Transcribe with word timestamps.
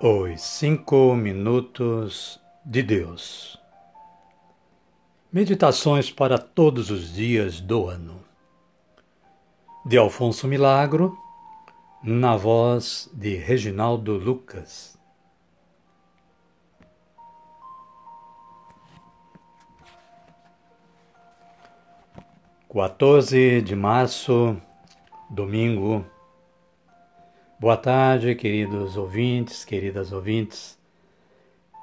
Os 0.00 0.42
Cinco 0.42 1.16
Minutos 1.16 2.40
de 2.64 2.84
Deus. 2.84 3.60
Meditações 5.32 6.08
para 6.08 6.38
todos 6.38 6.88
os 6.88 7.12
dias 7.12 7.60
do 7.60 7.88
ano. 7.88 8.24
De 9.84 9.98
Alfonso 9.98 10.46
Milagro, 10.46 11.18
na 12.00 12.36
voz 12.36 13.10
de 13.12 13.34
Reginaldo 13.34 14.16
Lucas. 14.16 14.96
Quatorze 22.68 23.60
de 23.62 23.74
março, 23.74 24.56
domingo 25.28 26.06
Boa 27.60 27.76
tarde, 27.76 28.36
queridos 28.36 28.96
ouvintes, 28.96 29.64
queridas 29.64 30.12
ouvintes. 30.12 30.78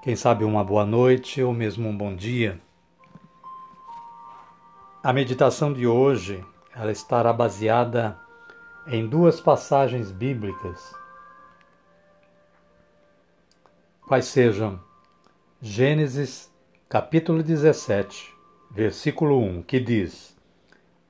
Quem 0.01 0.15
sabe 0.15 0.45
uma 0.45 0.63
boa 0.63 0.85
noite 0.85 1.43
ou 1.43 1.53
mesmo 1.53 1.89
um 1.89 1.97
bom 1.97 2.15
dia. 2.15 2.61
A 5.03 5.11
meditação 5.11 5.73
de 5.73 5.85
hoje, 5.85 6.41
ela 6.73 6.93
estará 6.93 7.33
baseada 7.33 8.17
em 8.87 9.05
duas 9.05 9.41
passagens 9.41 10.13
bíblicas. 10.13 10.95
Quais 14.07 14.27
sejam 14.27 14.79
Gênesis, 15.61 16.49
capítulo 16.87 17.43
17, 17.43 18.33
versículo 18.71 19.41
1, 19.41 19.63
que 19.63 19.81
diz: 19.81 20.37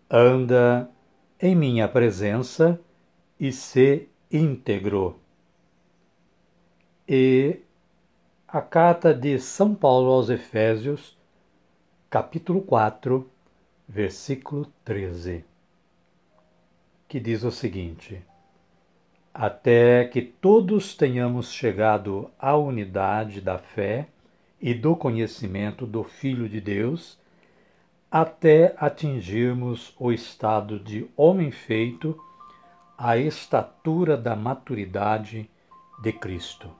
Anda 0.09 0.89
em 1.39 1.55
minha 1.55 1.87
presença 1.87 2.79
e 3.39 3.51
se 3.51 4.09
íntegro. 4.31 5.19
E 7.07 7.59
a 8.47 8.61
carta 8.61 9.13
de 9.13 9.39
São 9.39 9.75
Paulo 9.75 10.11
aos 10.11 10.29
Efésios, 10.29 11.17
capítulo 12.09 12.61
4, 12.61 13.29
versículo 13.87 14.71
13, 14.83 15.45
que 17.07 17.19
diz 17.19 17.43
o 17.43 17.51
seguinte: 17.51 18.21
Até 19.33 20.05
que 20.05 20.21
todos 20.21 20.95
tenhamos 20.95 21.51
chegado 21.51 22.31
à 22.39 22.55
unidade 22.55 23.41
da 23.41 23.59
fé 23.59 24.07
e 24.59 24.73
do 24.73 24.95
conhecimento 24.95 25.85
do 25.85 26.03
Filho 26.03 26.49
de 26.49 26.59
Deus, 26.59 27.19
até 28.09 28.73
atingirmos 28.77 29.93
o 29.99 30.11
estado 30.11 30.79
de 30.79 31.07
homem 31.15 31.51
feito 31.51 32.19
a 32.97 33.17
estatura 33.17 34.15
da 34.15 34.35
maturidade 34.35 35.49
de 36.01 36.11
Cristo. 36.13 36.71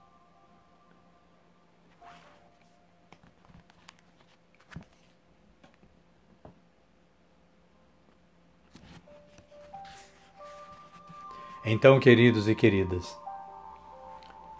Então, 11.68 11.98
queridos 11.98 12.48
e 12.48 12.54
queridas, 12.54 13.18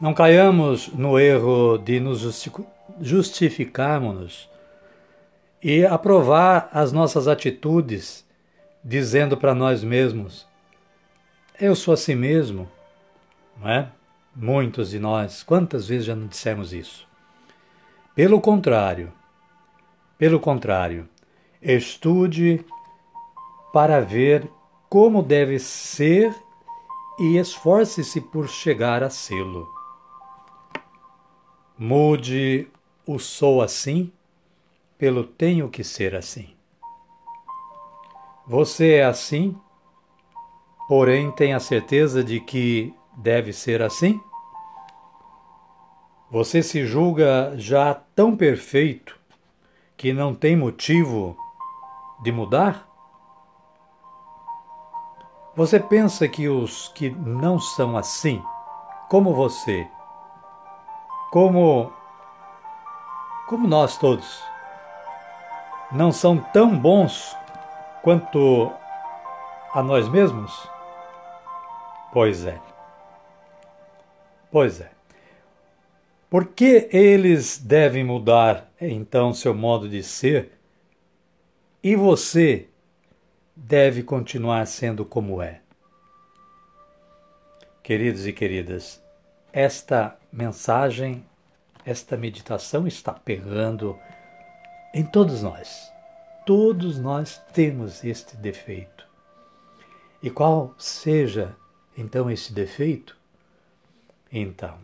não 0.01 0.13
caiamos 0.13 0.89
no 0.89 1.19
erro 1.19 1.79
de 1.79 2.01
nos 2.01 2.51
justificarmos 3.01 4.51
e 5.63 5.87
aprovar 5.87 6.69
as 6.73 6.93
nossas 6.93 7.29
atitudes, 7.29 8.27
dizendo 8.83 9.37
para 9.37 9.55
nós 9.55 9.85
mesmos: 9.85 10.47
eu 11.59 11.75
sou 11.75 11.95
assim 11.95 12.15
mesmo, 12.15 12.69
não 13.59 13.69
é? 13.69 13.91
Muitos 14.35 14.91
de 14.91 14.99
nós, 14.99 15.43
quantas 15.43 15.89
vezes 15.89 16.07
já 16.07 16.15
não 16.15 16.27
dissemos 16.27 16.73
isso? 16.73 17.07
Pelo 18.15 18.41
contrário, 18.41 19.13
pelo 20.19 20.39
contrário, 20.39 21.09
estude 21.61 22.65
para 23.73 24.01
ver 24.01 24.51
como 24.89 25.23
deve 25.23 25.59
ser 25.59 26.35
e 27.19 27.39
esforce-se 27.39 28.21
por 28.21 28.49
chegar 28.49 29.03
a 29.03 29.11
sê-lo. 29.11 29.69
Mude 31.79 32.69
o 33.07 33.19
sou 33.19 33.63
assim 33.63 34.13
pelo 34.99 35.25
tenho 35.25 35.69
que 35.69 35.85
ser 35.85 36.15
assim. 36.15 36.55
Você 38.47 38.95
é 38.95 39.05
assim 39.05 39.59
porém 40.89 41.31
tem 41.31 41.55
a 41.55 41.61
certeza 41.61 42.23
de 42.23 42.41
que 42.41 42.95
deve 43.17 43.53
ser 43.53 43.83
assim? 43.83 44.21
Você 46.31 46.63
se 46.63 46.85
julga 46.85 47.55
já 47.57 47.95
tão 47.95 48.37
perfeito 48.37 49.19
que 49.97 50.13
não 50.13 50.35
tem 50.35 50.57
motivo 50.57 51.37
de 52.23 52.33
mudar? 52.33 52.87
Você 55.55 55.81
pensa 55.81 56.29
que 56.29 56.49
os 56.49 56.89
que 56.89 57.09
não 57.11 57.59
são 57.59 57.97
assim, 57.97 58.43
como 59.09 59.33
você, 59.33 59.89
como 61.31 61.93
como 63.47 63.69
nós 63.69 63.97
todos, 63.97 64.43
não 65.93 66.11
são 66.11 66.37
tão 66.37 66.77
bons 66.77 67.37
quanto 68.03 68.73
a 69.73 69.83
nós 69.83 70.09
mesmos? 70.09 70.76
Pois 72.13 72.47
é. 72.47 72.61
Pois 74.51 74.81
é. 74.81 74.91
Por 76.31 76.49
que 76.49 76.89
eles 76.93 77.59
devem 77.59 78.05
mudar 78.05 78.71
então 78.81 79.33
seu 79.33 79.55
modo 79.55 79.89
de 79.89 80.03
ser 80.03 80.53
e 81.83 81.95
você 81.95 82.69
deve 83.55 84.03
continuar 84.03 84.67
sendo 84.67 85.05
como 85.05 85.41
é? 85.41 85.61
Queridos 87.83 88.27
e 88.27 88.33
queridas, 88.33 89.01
esta 89.53 90.19
mensagem, 90.33 91.25
esta 91.85 92.17
meditação 92.17 92.87
está 92.87 93.13
pegando 93.13 93.97
em 94.93 95.05
todos 95.05 95.43
nós. 95.43 95.93
Todos 96.45 96.99
nós 96.99 97.41
temos 97.53 98.03
este 98.03 98.37
defeito. 98.37 99.07
E 100.23 100.29
qual 100.29 100.75
seja 100.77 101.55
então 101.97 102.31
esse 102.31 102.53
defeito? 102.53 103.17
Então, 104.31 104.75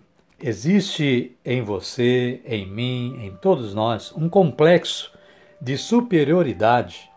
existe 0.40 1.36
em 1.44 1.62
você, 1.62 2.40
em 2.44 2.66
mim, 2.66 3.24
em 3.24 3.36
todos 3.36 3.74
nós, 3.74 4.12
um 4.16 4.28
complexo 4.28 5.12
de 5.60 5.76
superioridade 5.76 7.10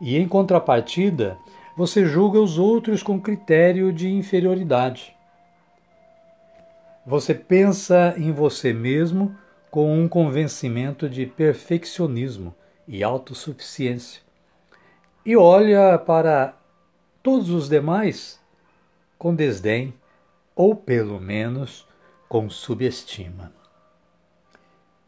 e, 0.00 0.16
em 0.16 0.26
contrapartida, 0.26 1.38
você 1.76 2.04
julga 2.04 2.40
os 2.40 2.58
outros 2.58 3.02
com 3.02 3.20
critério 3.20 3.92
de 3.92 4.08
inferioridade. 4.08 5.14
Você 7.06 7.34
pensa 7.34 8.14
em 8.16 8.32
você 8.32 8.72
mesmo 8.72 9.36
com 9.70 9.98
um 9.98 10.08
convencimento 10.08 11.08
de 11.08 11.24
perfeccionismo 11.26 12.54
e 12.86 13.02
autossuficiência 13.02 14.28
e 15.28 15.36
olha 15.36 15.98
para 15.98 16.54
todos 17.22 17.50
os 17.50 17.68
demais 17.68 18.40
com 19.18 19.34
desdém 19.34 19.92
ou, 20.54 20.74
pelo 20.74 21.20
menos, 21.20 21.86
com 22.28 22.48
subestima. 22.48 23.52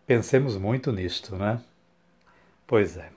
Pensemos 0.06 0.56
muito 0.56 0.91
nisto, 0.91 1.37
né? 1.37 1.62
Pois 2.67 2.96
é. 2.96 3.11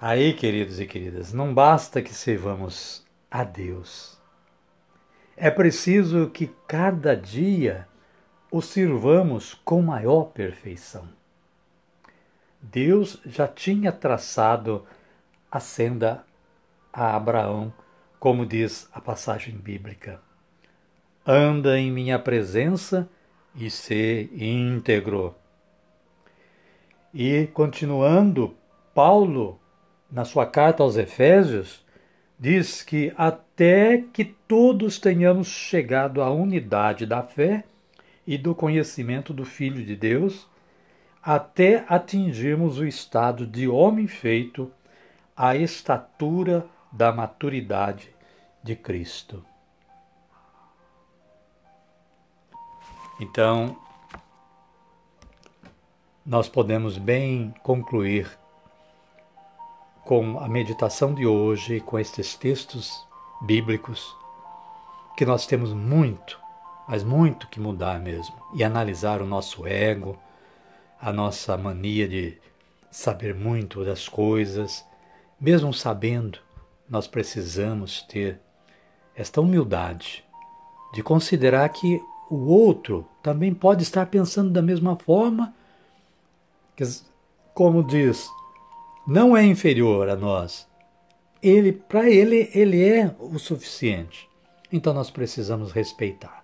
Aí, 0.00 0.32
queridos 0.34 0.80
e 0.80 0.86
queridas, 0.86 1.32
não 1.32 1.52
basta 1.52 2.02
que 2.02 2.14
servamos 2.14 3.04
a 3.30 3.44
Deus. 3.44 4.18
É 5.36 5.50
preciso 5.50 6.30
que 6.30 6.46
cada 6.66 7.16
dia 7.16 7.88
o 8.50 8.62
sirvamos 8.62 9.54
com 9.64 9.82
maior 9.82 10.26
perfeição. 10.26 11.08
Deus 12.60 13.20
já 13.26 13.48
tinha 13.48 13.90
traçado 13.92 14.86
a 15.50 15.60
senda 15.60 16.24
a 16.92 17.16
Abraão 17.16 17.72
como 18.18 18.46
diz 18.46 18.88
a 18.92 19.00
passagem 19.00 19.54
bíblica. 19.54 20.20
Anda 21.26 21.78
em 21.78 21.90
minha 21.90 22.18
presença 22.18 23.08
e 23.54 23.70
se 23.70 24.30
íntegro. 24.34 25.34
E 27.12 27.46
continuando, 27.54 28.54
Paulo, 28.94 29.60
na 30.10 30.24
sua 30.24 30.46
carta 30.46 30.82
aos 30.82 30.96
Efésios, 30.96 31.84
diz 32.38 32.82
que 32.82 33.12
até 33.16 34.04
que 34.12 34.24
todos 34.24 34.98
tenhamos 34.98 35.48
chegado 35.48 36.20
à 36.22 36.30
unidade 36.30 37.06
da 37.06 37.22
fé 37.22 37.64
e 38.26 38.36
do 38.36 38.54
conhecimento 38.54 39.32
do 39.32 39.44
Filho 39.44 39.84
de 39.84 39.96
Deus, 39.96 40.48
até 41.22 41.84
atingirmos 41.88 42.78
o 42.78 42.86
estado 42.86 43.46
de 43.46 43.66
homem 43.66 44.06
feito, 44.06 44.70
a 45.36 45.56
estatura 45.56 46.66
da 46.94 47.12
maturidade 47.12 48.14
de 48.62 48.76
Cristo. 48.76 49.44
Então, 53.20 53.76
nós 56.24 56.48
podemos 56.48 56.96
bem 56.96 57.52
concluir 57.64 58.38
com 60.04 60.38
a 60.38 60.48
meditação 60.48 61.12
de 61.12 61.26
hoje, 61.26 61.80
com 61.80 61.98
estes 61.98 62.36
textos 62.36 63.04
bíblicos, 63.42 64.16
que 65.16 65.26
nós 65.26 65.46
temos 65.46 65.72
muito, 65.72 66.38
mas 66.86 67.02
muito 67.02 67.48
que 67.48 67.58
mudar 67.58 67.98
mesmo, 67.98 68.36
e 68.54 68.62
analisar 68.62 69.20
o 69.20 69.26
nosso 69.26 69.66
ego, 69.66 70.16
a 71.00 71.12
nossa 71.12 71.56
mania 71.56 72.08
de 72.08 72.38
saber 72.88 73.34
muito 73.34 73.84
das 73.84 74.08
coisas, 74.08 74.86
mesmo 75.40 75.74
sabendo, 75.74 76.38
nós 76.88 77.06
precisamos 77.06 78.02
ter 78.02 78.40
esta 79.14 79.40
humildade 79.40 80.24
de 80.92 81.02
considerar 81.02 81.68
que 81.70 82.00
o 82.30 82.46
outro 82.46 83.06
também 83.22 83.54
pode 83.54 83.82
estar 83.82 84.06
pensando 84.06 84.50
da 84.50 84.62
mesma 84.62 84.96
forma, 84.96 85.54
como 87.54 87.82
diz 87.82 88.28
não 89.06 89.36
é 89.36 89.44
inferior 89.44 90.08
a 90.08 90.16
nós. 90.16 90.66
Ele, 91.42 91.72
para 91.72 92.08
ele, 92.08 92.50
ele 92.54 92.82
é 92.82 93.14
o 93.18 93.38
suficiente. 93.38 94.28
Então 94.72 94.94
nós 94.94 95.10
precisamos 95.10 95.72
respeitar. 95.72 96.43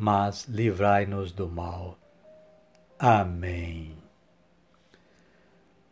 mas 0.00 0.46
livrai-nos 0.48 1.32
do 1.32 1.48
mal. 1.48 1.98
Amém. 2.96 3.96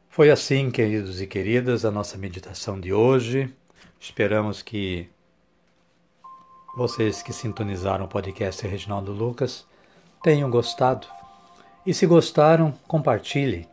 Foi 0.08 0.30
assim, 0.30 0.70
queridos 0.70 1.20
e 1.20 1.26
queridas, 1.26 1.84
a 1.84 1.90
nossa 1.90 2.16
meditação 2.16 2.78
de 2.78 2.92
hoje. 2.92 3.52
Esperamos 3.98 4.62
que 4.62 5.10
vocês 6.76 7.20
que 7.20 7.32
sintonizaram 7.32 8.04
o 8.04 8.08
podcast 8.08 8.64
Reginaldo 8.64 9.10
Lucas 9.10 9.66
tenham 10.22 10.48
gostado. 10.48 11.08
E 11.84 11.92
se 11.92 12.06
gostaram, 12.06 12.72
compartilhe. 12.86 13.68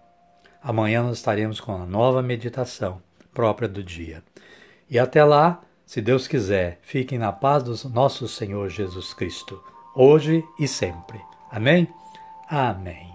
Amanhã 0.63 1.03
nós 1.03 1.19
estaremos 1.19 1.61
com 1.61 1.75
a 1.75 1.85
nova 1.85 2.23
meditação 2.23 2.99
própria 3.31 3.69
do 3.69 3.83
dia. 3.83 4.23
E 4.89 4.97
até 4.97 5.23
lá, 5.23 5.61
se 5.85 6.01
Deus 6.01 6.27
quiser, 6.27 6.79
fiquem 6.81 7.19
na 7.19 7.31
paz 7.31 7.61
do 7.61 7.89
nosso 7.89 8.27
Senhor 8.27 8.67
Jesus 8.69 9.13
Cristo, 9.13 9.63
hoje 9.93 10.43
e 10.57 10.67
sempre. 10.67 11.21
Amém? 11.49 11.87
Amém. 12.49 13.12